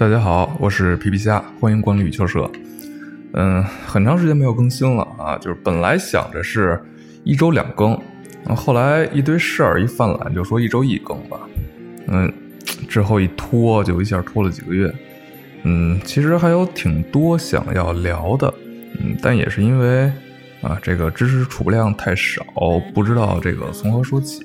[0.00, 2.50] 大家好，我是皮皮虾，欢迎光临羽球社。
[3.34, 6.82] 嗯，很长时间没有更新了啊，就是本来想着是
[7.22, 8.00] 一周两更，
[8.56, 11.38] 后来一堆事儿一犯懒，就说一周一更吧。
[12.06, 12.32] 嗯，
[12.88, 14.90] 之后一拖就一下拖了几个月。
[15.64, 18.52] 嗯，其实还有挺多想要聊的，
[18.98, 20.10] 嗯，但也是因为
[20.62, 22.44] 啊，这个知识储量太少，
[22.94, 24.44] 不知道这个从何说起。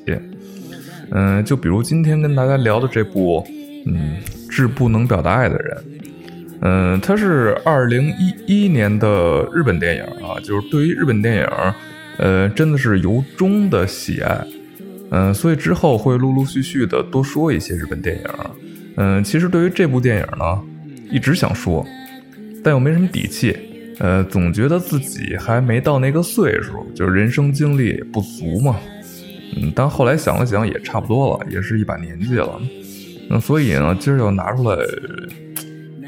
[1.11, 3.45] 嗯，就比如今天跟大家聊的这部，
[3.85, 4.17] 嗯。
[4.47, 5.77] 致不能表达爱的人，
[6.61, 11.47] 嗯，它是二零一一年的日本电影啊，就是对于日本电影，
[12.19, 14.47] 呃，真的是由衷的喜爱，
[15.11, 18.23] 嗯，所以之后会陆陆续续的多说一些日本电影，
[18.95, 20.61] 嗯，其实对于这部电影呢，
[21.11, 21.85] 一直想说，
[22.63, 23.57] 但又没什么底气，
[23.99, 28.75] 呃，总觉得自己还没到那个岁数，就是人生经历不足嘛，
[29.55, 32.59] 嗯，但后来想了想，也差不多了，也是一把年纪了。
[33.29, 34.77] 那所以呢，今儿就拿出来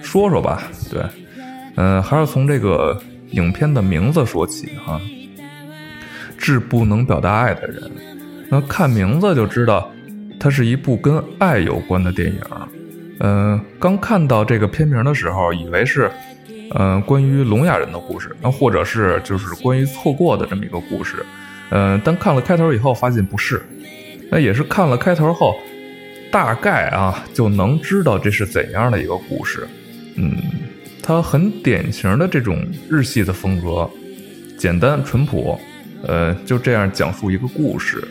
[0.03, 0.69] 说说吧。
[0.91, 1.01] 对，
[1.75, 2.99] 嗯，还是从这个
[3.31, 5.01] 影片的名字说起哈，
[6.37, 7.81] 《致不能表达爱的人》。
[8.49, 9.89] 那看名字就知道，
[10.39, 12.39] 它是一部跟爱有关的电影。
[13.19, 16.11] 嗯，刚看到这个片名的时候，以为是
[16.75, 21.25] 嗯关于聋哑人的故事，那或者是就是关于错过的这么一个故事。
[21.69, 23.61] 嗯，但看了开头以后，发现不是。
[24.29, 25.55] 那也是看了开头后。
[26.29, 29.65] 大概啊，就能知道这是怎样的一个故事。
[30.15, 30.35] 嗯，
[31.01, 33.89] 它很典型的这种日系的风格，
[34.57, 35.57] 简单淳朴，
[36.03, 38.05] 呃，就这样讲述一个故事。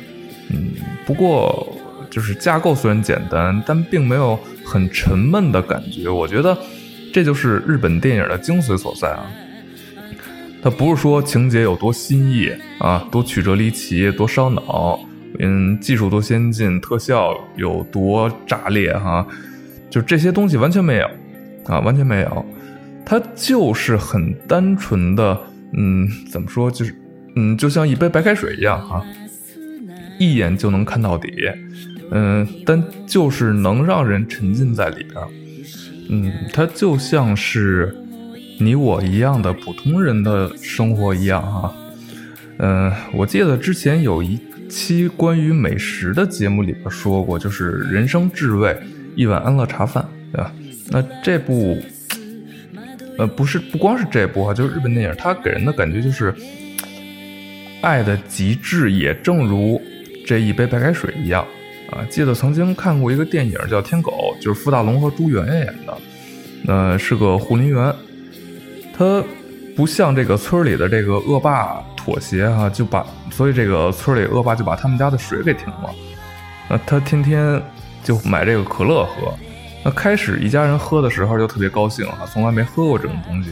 [0.49, 0.71] 嗯，
[1.05, 1.77] 不过
[2.11, 6.09] 就是架构虽然简单，但并没有很沉闷的感觉。
[6.09, 6.57] 我觉得
[7.17, 9.25] 这就是日本电影的精髓所在啊。
[10.63, 15.01] 它不是说情节有多新意啊，多曲折离奇，多烧脑。
[15.39, 19.27] 嗯，技术多先进，特效有多炸裂哈，
[19.89, 21.07] 就这些东西完全没有
[21.65, 22.45] 啊，完全没有，
[23.03, 25.41] 它就是很单纯的，
[25.73, 26.95] 嗯，怎么说，就是
[27.35, 29.03] 嗯，就像一杯白开水一样哈，
[30.19, 31.31] 一眼就能看到底，
[32.11, 35.25] 嗯，但就是能让人沉浸在里边，
[36.09, 37.95] 嗯，它就像是
[38.59, 41.75] 你我一样的普通人的生活一样哈，
[42.59, 44.39] 嗯，我记得之前有一。
[44.69, 48.77] 期关于美食的节目里边说过，就是人生至味
[49.15, 50.53] 一碗安乐茶饭，对吧？
[50.91, 51.81] 那这部，
[53.17, 56.35] 呃，不是不光是这部啊，就是日本电影，它给人的感觉就是
[57.81, 59.81] 爱的极致，也正如
[60.27, 61.47] 这一杯白开水一样
[61.91, 62.05] 啊。
[62.11, 65.99] 记得曾经看过一个电影叫《天狗》，就是傅大龙和朱媛媛演的，
[66.67, 67.95] 呃，是个护林员，
[68.97, 69.23] 他
[69.77, 71.83] 不像这个村里的这个恶霸。
[72.07, 75.93] 妥协哈，就把所以这个村里恶霸就把他们家的水给停了。
[76.71, 77.61] 那他天天
[78.05, 79.35] 就买这个可乐喝。
[79.85, 83.51] 那开始一家人喝的时候就特别高兴啊，从来没喝过这种东西，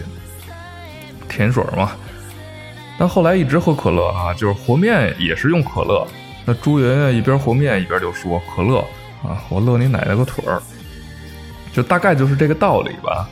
[1.28, 1.96] 甜水嘛。
[2.96, 6.06] 但后来一直喝可乐啊，就是和面也是用可乐。
[6.44, 8.78] 那朱媛媛一边和面一边就说：“可乐
[9.22, 10.62] 啊，我乐你奶奶个腿儿！”
[11.72, 13.28] 就大概就是这个道理吧。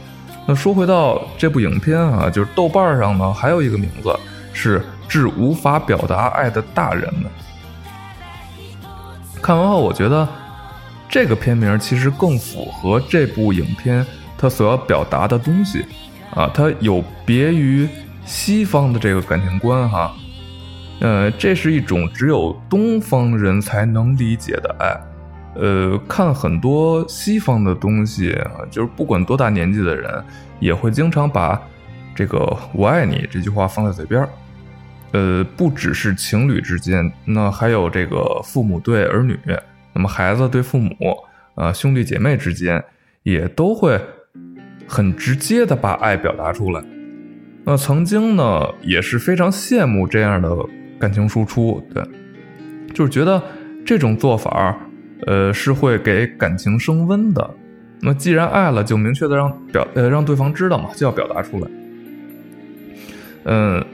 [0.46, 4.18] 那说回到这部影片啊，就是豆瓣上呢还有一个名字
[4.52, 4.82] 是。
[5.08, 7.24] 致无法表达爱的大人们，
[9.42, 10.26] 看完后我觉得
[11.06, 14.06] 这个片名其实更符合这部影片
[14.38, 15.84] 它所要表达的东西
[16.34, 17.86] 啊，它有别于
[18.24, 20.14] 西方的这个感情观哈，
[21.00, 25.00] 呃，这是一种只有东方人才能理解的爱，
[25.60, 28.36] 呃，看很多西方的东西，
[28.70, 30.22] 就是不管多大年纪的人
[30.60, 31.60] 也会经常把
[32.14, 34.28] 这个“我爱你”这句话放在嘴边儿。
[35.12, 39.38] 呃，不只是情侣之间，那还有这个父母对儿女，
[39.92, 40.94] 那么孩子对父母，
[41.56, 42.82] 呃，兄弟姐妹之间，
[43.24, 44.00] 也都会
[44.86, 46.82] 很直接的把爱表达出来。
[47.64, 50.48] 那曾经呢，也是非常羡慕这样的
[51.02, 52.00] 感情输出，对，
[52.94, 53.42] 就是觉得
[53.84, 54.78] 这种做法，
[55.26, 57.50] 呃，是会给感情升温的。
[58.00, 61.70] 那既然爱了，就明确的让表，呃，让对方知道嘛，就要表达出来。
[63.46, 63.84] 嗯。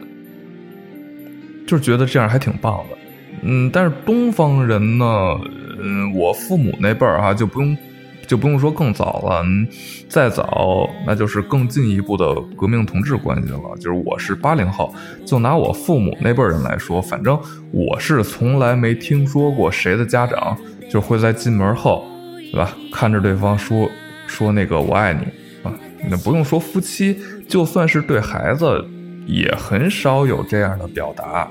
[1.67, 2.97] 就是觉得这样还挺棒的，
[3.43, 5.05] 嗯，但是东方人呢，
[5.79, 7.77] 嗯，我父母那辈儿哈就不用，
[8.29, 9.45] 就不用说更早了，
[10.09, 13.59] 再早那就是更进一步的革命同志关系了。
[13.81, 14.95] 就是我是八零后，
[15.27, 17.37] 就拿我父母那辈人来说，反正
[17.73, 20.57] 我是从来没听说过谁的家长
[20.89, 22.07] 就会在进门后，
[22.53, 23.91] 对吧，看着对方说
[24.27, 25.23] 说那个我爱你
[25.69, 25.75] 啊，
[26.09, 28.85] 那不用说夫妻，就算是对孩子。
[29.31, 31.47] 也很少有这样的表达，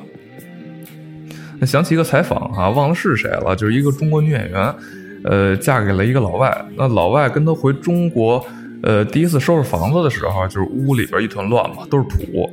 [1.60, 4.74] 那想起一个采访啊，忘了是谁了，就是一个中国女演员，
[5.24, 6.66] 呃，嫁给了一个老外。
[6.76, 8.44] 那老外跟她回中国，
[8.84, 12.50] 呃，第一次收拾房子的时候，就是屋里边一团乱嘛，都是土。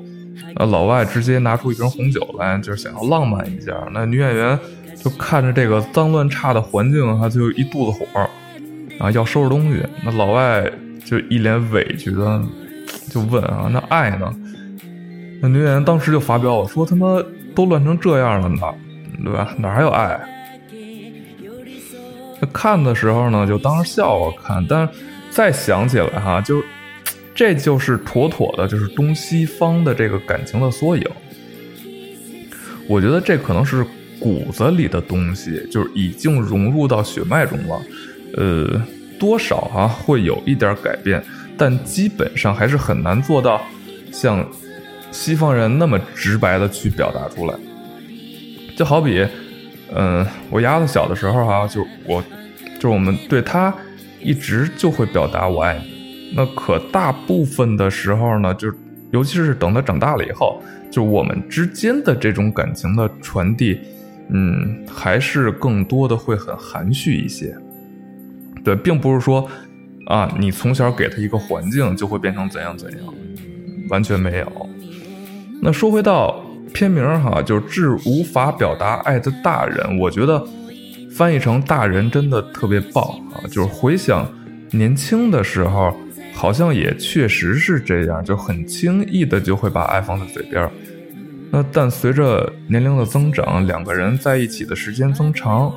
[0.57, 3.73] 那老外直接拿出一瓶红酒来，就是想要浪漫一下。
[3.93, 4.59] 那女演员
[4.97, 8.29] 就看着这个脏乱差的环境，她，就一肚子火，
[8.99, 9.83] 啊，要收拾东西。
[10.05, 10.71] 那老外
[11.05, 12.43] 就一脸委屈的
[13.11, 14.33] 就问啊，那爱呢？
[15.41, 17.23] 那女演员当时就发飙了，说他妈
[17.55, 18.57] 都乱成这样了呢，
[19.23, 19.55] 对吧？
[19.59, 20.19] 哪还有爱？
[22.46, 24.88] 看的时候呢，就当着笑话看，但
[25.31, 26.62] 再想起来哈，就。
[27.37, 31.05] 这就是妥妥的，就是东西方的这个感情的缩影。
[32.87, 33.85] 我觉得这可能是
[34.20, 37.82] 骨子里的东西，就是已经融入到血脉中了。
[38.37, 38.81] 呃，
[39.19, 41.20] 多少啊会有一点改变，
[41.58, 43.61] 但基本上还是很难做到
[44.12, 44.49] 像
[45.11, 47.55] 西方人那么直白的去表达出来。
[48.76, 49.26] 就好比，
[49.93, 52.23] 嗯，我丫头小的时候哈，就我，
[52.77, 53.75] 就是我们对她
[54.21, 56.33] 一直就会表达我爱你。
[56.37, 58.73] 那可大部分的时候呢，就
[59.13, 60.61] 尤其是等他长大了以后，
[60.91, 63.79] 就我们之间的这种感情的传递，
[64.31, 67.57] 嗯，还是更多的会很含蓄一些。
[68.65, 69.49] 对，并不是说
[70.07, 73.01] 啊，你从小给他一个环境就会变成怎样怎样，
[73.91, 74.69] 完全没有。
[75.63, 76.44] 那说回到
[76.75, 80.47] 片名哈，就是《致无法表达爱的大人》，我觉得
[81.11, 83.41] 翻译成“大人”真的特别棒啊！
[83.50, 84.31] 就是回想
[84.73, 85.97] 年轻的时候。
[86.37, 90.69] 好像也确实是这样，就很轻易的就会把爱放在嘴边。
[91.53, 95.73] 那但随着年龄的增长，两个人在一起的时间增长，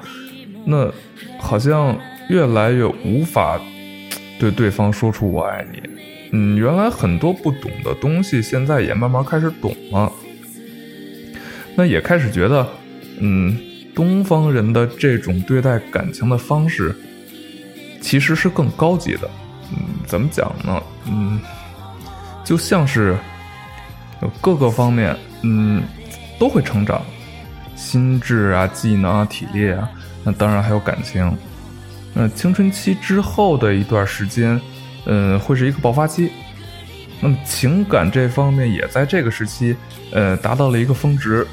[0.65, 0.91] 那
[1.37, 1.95] 好像
[2.29, 3.61] 越来越无法
[4.39, 5.79] 对对方说出我爱你。
[6.31, 10.11] 嗯，原来很多不懂的东西，现在也慢慢开始懂了。
[11.79, 12.67] 那也开始觉得，
[13.19, 13.55] 嗯，
[13.93, 16.95] 东方人的这种对待感情的方式，
[18.01, 19.29] 其实是更高级的。
[19.71, 19.77] 嗯，
[20.07, 20.81] 怎么讲呢？
[21.05, 21.39] 嗯，
[22.43, 23.15] 就像是
[24.41, 25.83] 各个方面，嗯，
[26.39, 26.99] 都会成长，
[27.75, 29.87] 心智啊、技能啊、体力啊，
[30.23, 31.31] 那当然还有感情。
[32.15, 34.59] 那青春期之后的一段时间，
[35.05, 36.31] 嗯，会是一个爆发期。
[37.21, 39.75] 那么情感这方面也在这个时期，
[40.11, 41.45] 呃，达到了一个峰值。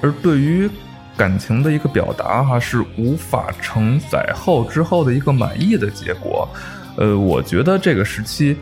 [0.00, 0.70] 而对于
[1.16, 6.48] 感情的一个表达，哈，是无法承载后之后的一个满意的结果。
[6.96, 8.56] 呃，我觉得这个时期，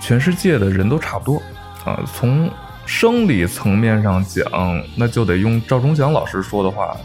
[0.00, 1.42] 全世界的人都差不多
[1.84, 2.00] 啊。
[2.14, 2.50] 从
[2.86, 4.44] 生理层面上讲，
[4.96, 6.96] 那就得用赵忠祥老师说的话，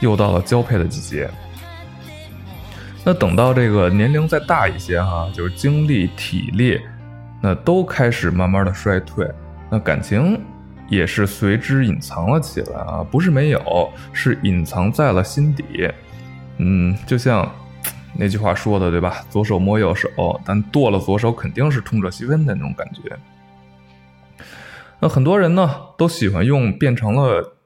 [0.00, 1.30] 又到了交配的季节。
[3.02, 6.80] 那等到这个年龄再大一些哈，就是精力、体力，
[7.40, 9.26] 那都开始慢慢的衰退，
[9.70, 10.40] 那感情
[10.90, 15.64] 也是随之隐藏了起来啊，不是没有，是隐藏在了心底。
[16.58, 17.50] 嗯，就像。
[18.12, 19.24] 那句话说的对吧？
[19.30, 20.08] 左手摸右手，
[20.44, 23.02] 但剁了左手肯定是痛彻心扉的那种感觉。
[24.98, 27.56] 那很多人呢都喜欢用变成了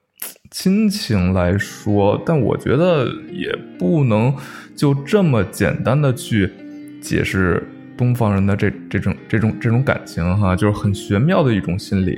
[0.51, 4.37] 亲情来说，但我觉得也不能
[4.77, 6.53] 就这么简单的去
[7.01, 7.67] 解释
[7.97, 12.15] 东方人的这这种这种这种感情哈，就是很玄妙的一种心理。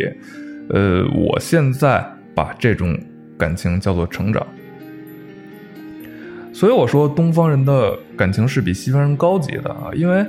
[0.71, 2.05] 呃，我现在
[2.35, 2.99] 把这种
[3.39, 4.47] 感情叫做成长。
[6.53, 10.25] 所以我说，东方人的感情是比西方人高级的啊，因为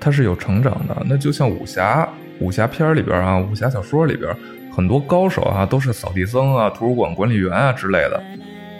[0.00, 0.96] 他是有成长的。
[1.06, 2.08] 那就像武侠
[2.40, 4.34] 武侠片里边啊，武侠小说里边
[4.72, 8.22] 很多高手啊，都是扫地僧啊、图书馆管理员啊之类的。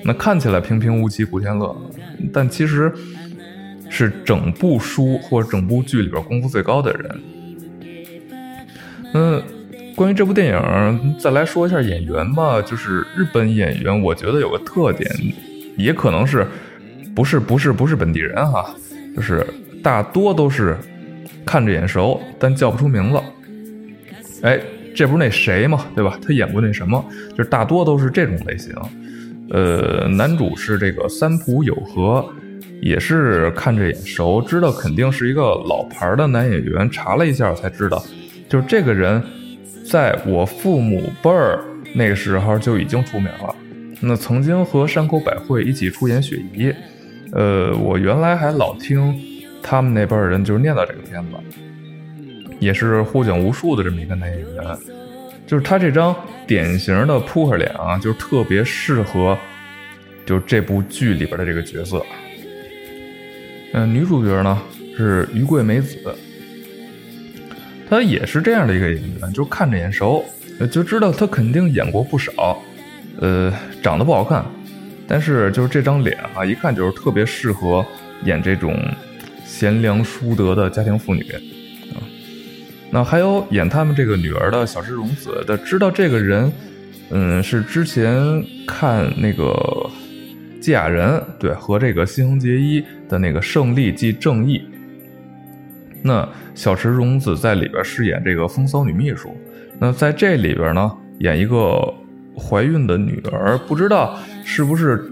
[0.05, 1.77] 那看起来平平无奇、古天乐，
[2.33, 2.91] 但其实
[3.91, 7.21] 是整部书或者整部剧里边功夫最高的人。
[9.13, 9.43] 嗯，
[9.99, 12.63] 关于这部电影，再来说一下演员吧。
[12.63, 15.11] 就是日本演员，我觉得有个特点，
[15.77, 16.47] 也可能是。
[17.17, 18.73] 不是不是不是本地人哈，
[19.17, 19.45] 就是
[19.83, 20.77] 大多都是
[21.45, 23.21] 看着眼熟，但叫不出名字。
[24.43, 24.61] 哎，
[24.95, 25.85] 这不是那谁吗？
[25.97, 26.17] 对吧？
[26.25, 27.05] 他演过那什么？
[27.37, 28.73] 就是大多都是这种类型。
[29.51, 32.25] 呃，男主是这个三浦友和，
[32.81, 36.89] 也是看着眼熟，知道肯定是一个老牌的男演员。
[36.89, 38.01] 查了一下才知道，
[38.49, 39.21] 就是这个人，
[39.91, 41.65] 在我父母辈儿
[41.95, 43.55] 那个时候就已经出名了。
[44.01, 46.67] 那曾经和山口百惠一起出演《雪姨》。
[47.33, 49.15] 呃，我原来还老听
[49.63, 51.37] 他们那辈人就是念叨这个片子，
[52.59, 54.65] 也是获奖无数的这么一个男演员，
[55.47, 56.15] 就是他这张
[56.47, 59.37] 典型的扑克脸啊，就特别适合
[60.25, 62.03] 就这部剧里边的这个角色。
[63.75, 64.59] 嗯，女主角呢
[64.97, 65.99] 是于贵美子，
[67.89, 70.23] 他也是这样的一个演员，就看着眼熟，
[70.71, 72.63] 就知道他肯定演过不少。
[73.21, 73.53] 呃，
[73.83, 74.45] 长得不好看，
[75.07, 77.85] 但是就是这张脸啊，一看就是特别适合
[78.25, 78.79] 演这种
[79.45, 81.99] 贤良淑德的家庭妇女啊。
[82.91, 86.53] 那还有演他们这个女儿的小池荣子的，知道这个人，
[87.11, 89.45] 嗯，是之前看那个
[90.61, 94.59] 《芥雅人》对和这个新垣结衣的那个《胜利即正义》。
[96.03, 99.37] 那小池荣子在里边饰演这个风骚女秘书，
[99.79, 101.95] 那在这里边呢，演一个。
[102.41, 105.11] 怀孕的女儿，不知道是不是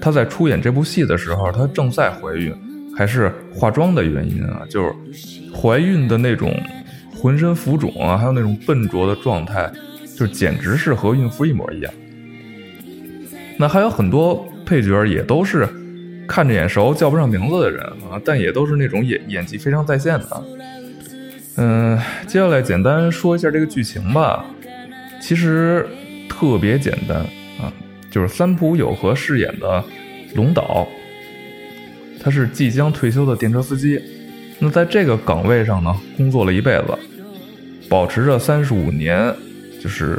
[0.00, 2.52] 她在出演这部戏的时候，她正在怀孕，
[2.96, 4.62] 还是化妆的原因啊？
[4.68, 4.92] 就是
[5.54, 6.52] 怀孕的那种
[7.14, 9.70] 浑身浮肿啊，还有那种笨拙的状态，
[10.16, 11.92] 就简直是和孕妇一模一样。
[13.56, 15.64] 那还有很多配角也都是
[16.28, 20.44] 看着眼熟，叫不上名字的人啊，但也都是那种演演技非常在线的。
[21.56, 24.44] 嗯，接下来简单说一下这个剧情吧。
[25.20, 25.84] 其实。
[26.40, 27.16] 特别简单
[27.60, 27.72] 啊，
[28.12, 29.82] 就是三浦友和饰演的
[30.36, 30.86] 龙岛，
[32.22, 34.00] 他是即将退休的电车司机。
[34.60, 36.96] 那在这个岗位上呢，工作了一辈子，
[37.88, 39.34] 保持着三十五年，
[39.82, 40.16] 就是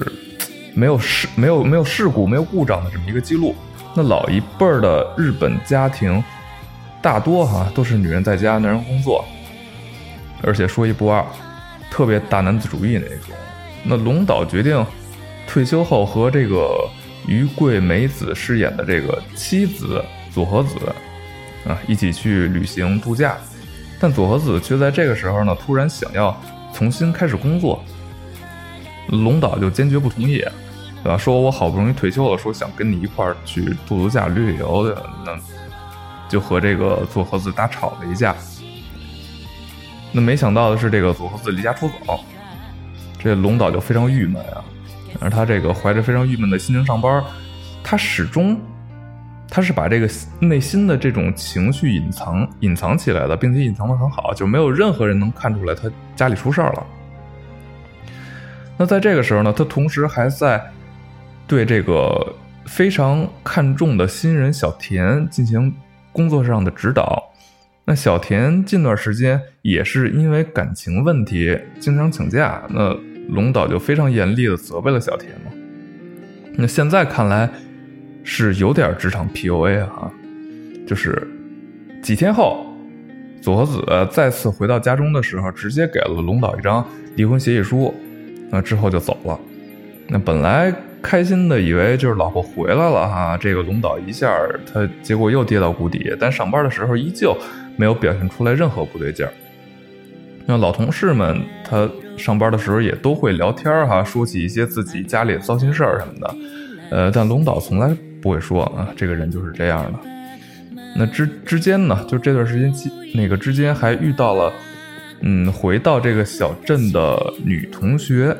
[0.73, 3.55] 没有事、没有没有事故、没有故障的这么一个记录。
[3.95, 6.23] 那老一辈儿的日本家庭，
[7.01, 9.25] 大多哈都是女人在家，男人工作，
[10.43, 11.25] 而且说一不二，
[11.89, 13.35] 特别大男子主义那种。
[13.83, 14.85] 那龙岛决定。
[15.51, 16.87] 退休后和这个
[17.25, 20.75] 于贵美子饰演的这个妻子佐和子
[21.67, 23.35] 啊一起去旅行度假，
[23.99, 26.39] 但佐和子却在这个时候呢突然想要
[26.71, 27.83] 重新开始工作，
[29.07, 30.45] 龙岛就坚决不同意，
[31.03, 31.17] 对吧？
[31.17, 35.37] 说我好不容易退休了，说想跟你一块儿去度度假旅旅游的，那
[36.27, 38.35] 就和这个佐和子大吵了一架。
[40.11, 42.19] 那没想到的是，这个佐和子离家出走，
[43.17, 44.63] 这龙岛就非常郁闷啊。
[45.19, 47.23] 而他这个怀着非常郁闷的心情上班，
[47.83, 48.59] 他始终，
[49.49, 56.85] 他是把这个内心的这种情绪隐藏隐藏起来的，并且隐藏的很好，就没有任何人能看出来他家里出事儿了。
[58.77, 60.63] 那在这个时候呢，他同时还在
[61.49, 62.33] 对这个
[62.65, 65.75] 非常看重的新人小田进行
[66.13, 67.29] 工作上的指导。
[67.83, 72.97] 那小田近段时间也是因为感情问题经常请假，那。
[73.29, 75.51] 龙岛就非常严厉的责备了小田嘛，
[76.55, 77.47] 那现在看来
[78.23, 80.11] 是有点职场 PUA 啊，
[80.87, 81.27] 就是
[82.01, 82.65] 几天后，
[83.39, 86.83] 佐和子再次回到家中的时候，直接给了龙岛一张
[87.17, 87.93] 离婚协议书，
[88.49, 89.39] 那之后就走了。
[90.07, 94.37] 那本来开心的以为就是老婆回来了哈，这个龙岛一下
[94.71, 97.37] 他结果又跌到谷底，但上班的时候依旧
[97.77, 99.31] 没有表现出来任何不对劲儿。
[100.45, 106.35] 那老同事们，他上班的时候也都会聊天哈，说起一些自己家里的糟心事儿什么的，
[106.89, 109.99] 呃，但龙岛从来不会说啊，这个人就是这样的。
[110.95, 112.73] 那之之间呢，就这段时间
[113.13, 114.51] 那个之间还遇到了，
[115.21, 118.35] 嗯，回到这个小镇的女同学，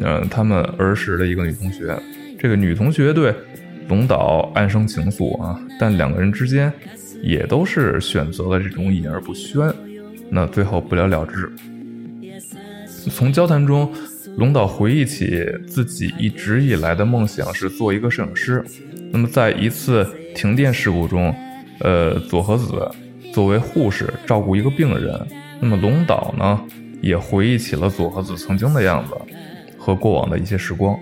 [0.00, 1.96] 嗯，他们儿时的一个女同学，
[2.38, 3.34] 这个女同学对
[3.88, 6.72] 龙岛暗生情愫啊，但两个人之间
[7.22, 9.72] 也都是选择了这种隐而不宣。
[10.30, 11.52] 那最后不了了之。
[13.10, 13.92] 从交谈中，
[14.36, 18.64] 龙岛回忆起自己一直以来的梦想是做一个摄影师。
[19.12, 21.34] 那么，在一次停电事故中，
[21.80, 22.88] 呃，佐和子
[23.32, 25.18] 作为护士照顾一个病人。
[25.60, 26.62] 那么，龙岛呢，
[27.00, 29.14] 也回忆起了佐和子曾经的样子
[29.80, 30.96] 和过往的一些时光。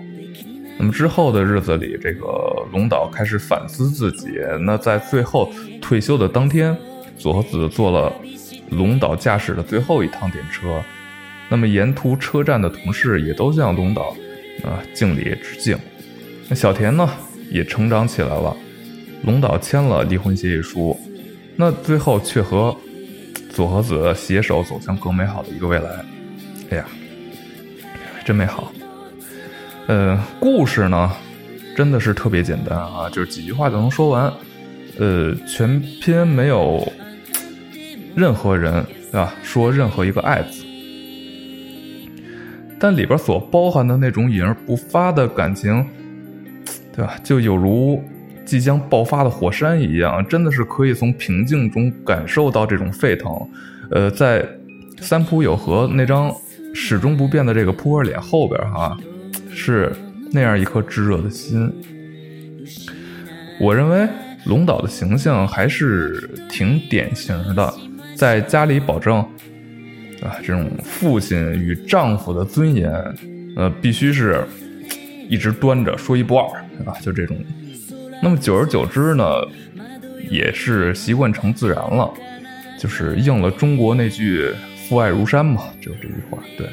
[0.79, 2.25] 那么之后的日子里，这个
[2.71, 4.39] 龙岛开始反思自己。
[4.61, 6.75] 那在最后退休的当天，
[7.17, 8.11] 佐和子坐了。
[8.71, 10.79] 龙岛驾驶的最后一趟电车，
[11.49, 14.15] 那么沿途车站的同事也都向龙岛
[14.63, 15.75] 啊敬礼致敬。
[16.47, 17.09] 那小田呢
[17.49, 18.55] 也成长起来了，
[19.23, 20.95] 龙岛签了离婚协议书，
[21.55, 22.77] 那最后却和
[23.49, 25.89] 佐和子携手走向更美好的一个未来。
[26.69, 26.85] 哎呀，
[28.29, 28.71] 真美好。
[29.87, 31.11] 呃，故事呢
[31.75, 34.31] 真的是特别简单啊，就是几句话就能说完。
[34.99, 36.87] 呃，全篇没有。
[38.15, 39.33] 任何人，对吧？
[39.41, 40.63] 说任何一个“爱”字，
[42.79, 45.83] 但里边所包含的那种隐而不发的感情，
[46.95, 47.15] 对吧？
[47.23, 47.99] 就有如
[48.45, 53.31] 即将爆发的火山一样，真的是可以从平静中感受到这种沸腾。
[53.89, 54.47] 呃，在
[55.01, 56.31] 三浦友和那张
[56.81, 58.97] 始终不变的这个扑克脸后边，哈，
[59.53, 59.91] 是
[60.31, 61.69] 那样一颗炙热的心。
[63.59, 64.07] 我认为
[64.45, 67.71] 龙岛的形象还是挺典型的。
[68.15, 69.17] 在家里保证，
[70.21, 72.89] 啊，这种父亲与丈夫的尊严，
[73.57, 74.41] 呃，必须是
[75.27, 76.47] 一直端着，说一不二，
[76.85, 77.37] 啊，就这种。
[78.23, 79.25] 那么久而久之呢，
[80.29, 82.09] 也是习惯成自然了，
[82.79, 84.49] 就是应了中国那句
[84.89, 86.39] “父爱如山”嘛，就这句话。
[86.57, 86.67] 对。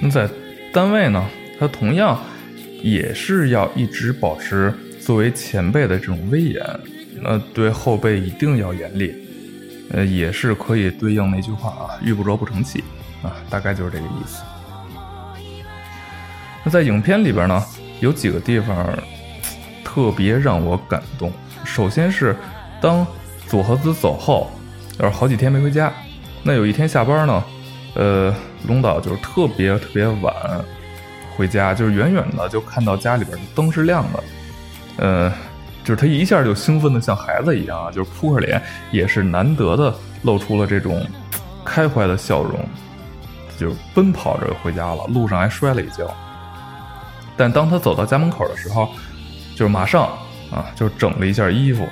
[0.00, 0.28] 那在
[0.72, 1.22] 单位呢，
[1.58, 2.18] 他同样
[2.80, 6.64] 也是要一直保持作为前辈的这种威严，
[7.20, 9.12] 那对后辈一定要严厉。
[9.90, 12.82] 呃，也是可以对应那句话啊，“遇不着不成器”，
[13.22, 14.42] 啊，大概就是这个意思。
[16.64, 17.62] 那在影片里边呢，
[18.00, 18.96] 有几个地方
[19.84, 21.32] 特别让我感动。
[21.64, 22.34] 首先是
[22.80, 23.06] 当
[23.46, 24.50] 佐和子走后，
[24.98, 25.92] 是好几天没回家。
[26.44, 27.44] 那有一天下班呢，
[27.94, 28.32] 呃，
[28.68, 30.32] 龙岛就是特别特别晚
[31.36, 34.24] 回家，就是远远的就看到家里边的灯是亮的，
[34.98, 35.32] 呃。
[35.82, 38.58] 就是他一下就兴奋的像孩子一样啊，就是扑克脸
[38.90, 41.06] 也是难得的露出了这种
[41.62, 42.58] 开怀的笑容，
[43.58, 46.10] 就奔跑着回家了，路上还摔了一跤。
[47.36, 48.88] 但当他走到家门口的时候，
[49.54, 50.04] 就是马上
[50.50, 51.86] 啊，就整了一下衣服，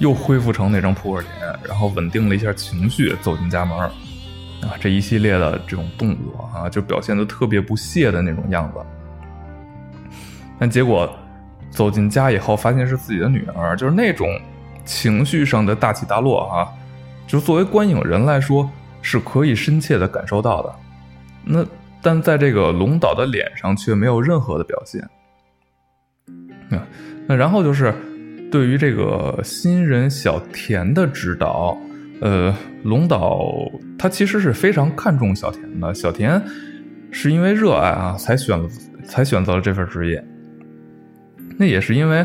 [0.00, 1.30] 又恢复成那张扑克脸，
[1.68, 8.80] 然后稳定了一下情绪，走进家门啊，这一系列的这种动作啊，就表现的特别不屑的那种样子。
[10.58, 11.08] 但结果。
[11.72, 14.26] 走进家以后，发现是自己的女儿，就是那种
[14.84, 16.66] 情绪上的大起大落啊，
[17.28, 18.68] 就作为观影人来说
[19.02, 20.74] 是可以深切的感受到的。
[21.44, 21.64] 那
[22.02, 25.08] 但在这个龙岛的脸上却没有任何的表现。
[26.68, 26.82] 那
[27.28, 27.94] 那然后就是
[28.50, 31.78] 对于这个新人小田的指导，
[32.20, 35.94] 呃，龙岛他其实是非常看重小田的。
[35.94, 36.42] 小田
[37.10, 38.60] 是因为热爱啊，才选
[39.04, 40.24] 才选择了这份职业。
[41.56, 42.24] 那也是因为，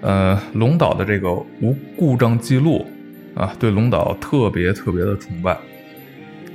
[0.00, 2.86] 呃，龙岛的这个无故障记录
[3.34, 5.56] 啊，对龙岛特别特别的崇拜。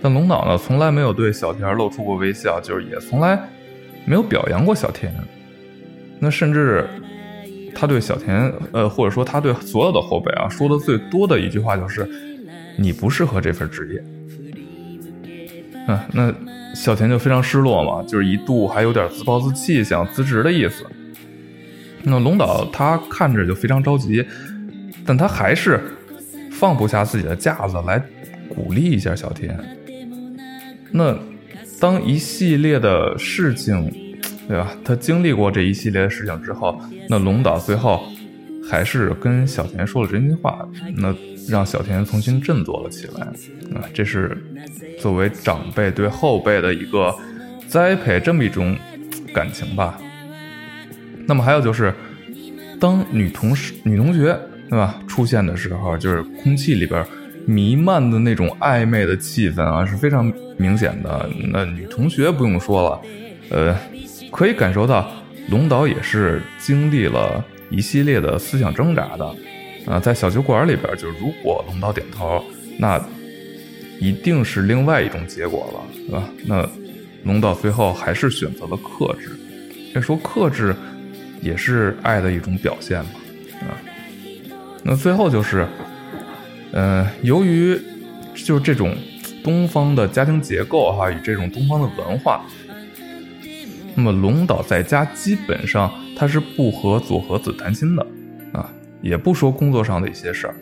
[0.01, 3.39] 但龙岛呢，从来没有对小田露出过微笑，就是也从来
[4.05, 5.13] 没有表扬过小田。
[6.19, 6.87] 那甚至
[7.79, 12.09] 他对小田，呃，或者说他对所有的后辈啊，说的最多的一句话就是
[12.75, 14.03] ：“你不适合这份职业。”
[15.87, 16.33] 嗯，那
[16.73, 20.83] 小田就非常失落嘛，就是一度还有点自暴自弃，想辞职的意思。
[22.01, 24.25] 那龙岛他看着就非常着急，
[25.05, 25.79] 但他还是
[26.51, 28.01] 放不下自己的架子来
[28.49, 29.55] 鼓励一下小田。
[30.91, 31.15] 那
[31.79, 33.91] 当一系列的事情，
[34.47, 34.71] 对吧？
[34.83, 36.79] 他经历过这一系列的事情之后，
[37.09, 38.03] 那龙岛最后
[38.69, 41.13] 还是跟小田说了真心话，那
[41.49, 43.21] 让小田重新振作了起来。
[43.75, 44.37] 啊，这是
[44.99, 47.13] 作为长辈对后辈的一个
[47.67, 48.75] 栽培，这么一种
[49.33, 49.99] 感情吧。
[51.25, 51.93] 那么还有就是，
[52.79, 57.05] 当女同事、女同学，对吧，出现的时候，就是空气里边
[57.45, 61.29] 弥漫的那种暧昧的气氛啊，是非常明显的。
[61.51, 63.01] 那女同学不用说了，
[63.49, 63.77] 呃，
[64.31, 65.11] 可以感受到
[65.49, 69.35] 龙岛也是经历了一系列的思想挣扎的。
[69.85, 72.43] 啊，在小酒馆里边，就如果龙岛点头，
[72.77, 73.03] 那
[73.99, 76.29] 一定是另外一种结果了，对吧？
[76.45, 76.69] 那
[77.23, 79.37] 龙岛最后还是选择了克制。
[79.93, 80.75] 要说克制。
[81.39, 83.11] 也是爱的一种表现嘛，
[83.61, 83.77] 啊，
[84.83, 85.67] 那最后就是，
[86.71, 87.79] 呃，由于
[88.33, 88.97] 就是这种
[89.43, 92.43] 东方的家庭结构哈，与这种东方的文化，
[93.97, 98.07] 那么龙岛在家基本上他是不和佐和子谈心的，
[98.53, 98.69] 啊，
[99.01, 100.55] 也不说工作上的一些事儿，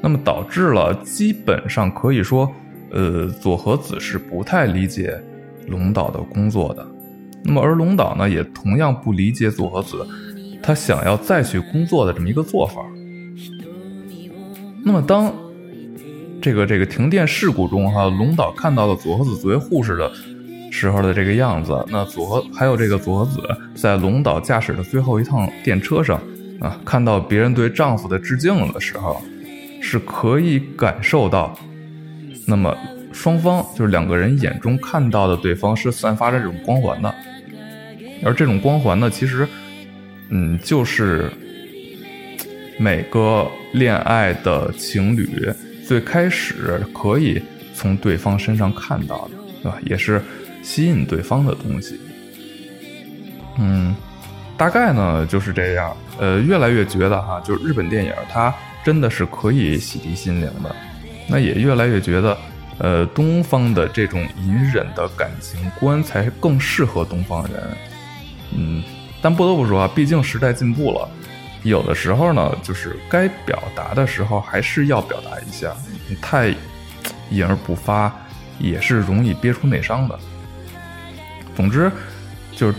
[0.00, 2.50] 那么导致了基本上可以说，
[2.90, 5.22] 呃，佐和子是不太理解
[5.66, 6.86] 龙岛的工作的。
[7.44, 10.06] 那么，而龙岛呢，也同样不理解佐和子，
[10.62, 12.82] 他想要再去工作的这么一个做法。
[14.82, 15.30] 那么，当
[16.40, 20.10] 这个这个停电事故中，哈，龙岛看到了佐和子作为护士的
[20.70, 23.40] 时候的这个样子，那佐和还有这个佐和子
[23.74, 26.20] 在龙岛驾驶的最后一趟电车上，
[26.60, 29.22] 啊，看到别人对丈夫的致敬的时候，
[29.80, 31.58] 是可以感受到，
[32.46, 32.76] 那么。
[33.10, 37.12] 双方就是两个人眼中看到的对方是散发着这种光环的，
[38.22, 39.48] 而这种光环呢，其实，
[40.28, 41.28] 嗯，就是
[42.78, 45.28] 每个恋爱的情侣
[45.84, 47.42] 最开始可以
[47.74, 49.30] 从对方身上看到的，
[49.64, 49.78] 对吧？
[49.84, 50.22] 也是
[50.62, 52.00] 吸引对方的东西。
[53.58, 53.94] 嗯，
[54.56, 55.96] 大概呢就是这样。
[56.18, 60.74] 呃，越来越觉得哈，就是日本电影它真的是可以洗涤心灵的，
[61.28, 62.36] 那也越来越觉得。
[62.80, 67.60] 呃，东方的这种隐忍的感情观才更适合东方人，
[68.56, 68.80] 嗯，
[69.20, 71.08] 但不得不说啊，毕竟时代进步了，
[71.64, 75.74] 有的时候呢，就是该表达的时候还是要表达一下，
[76.22, 76.54] 太
[77.30, 78.14] 隐而不发
[78.60, 80.16] 也是容易憋出内伤的。
[81.58, 81.90] 总之，
[82.54, 82.78] 就是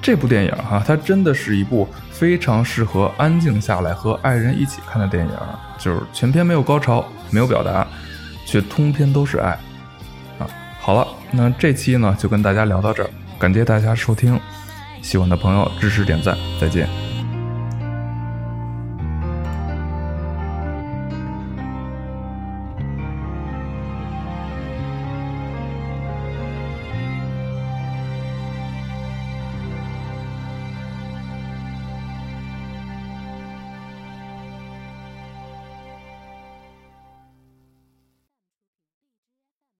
[0.00, 5.32] 这部电影哈，它真的是一部非常适合安静下来和爱人一起看的电影，
[5.78, 7.86] 就是全片没有高潮，没有表达，
[8.46, 9.50] 却通篇都是爱。
[10.38, 10.48] 啊，
[10.80, 14.40] 好了，那这期呢就跟大家聊到这儿，感谢大家收听，
[15.02, 17.05] 喜欢的朋友支持点赞，再见。